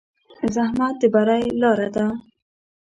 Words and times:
زحمت 0.55 0.95
د 1.01 1.03
بری 1.13 1.45
لاره 1.61 1.89
ده. 1.95 2.07